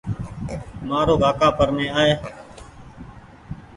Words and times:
مآ 0.87 0.99
رو 1.07 1.15
ڪآڪآ 1.23 1.47
پرمي 1.57 1.87
آئي 1.99 2.13